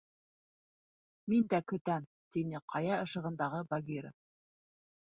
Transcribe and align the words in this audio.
—Мин 1.33 1.45
дә 1.55 1.59
көтәм,— 1.73 2.09
тине 2.37 2.65
ҡая 2.75 3.01
ышығындағы 3.05 3.65
Багира. 3.75 4.17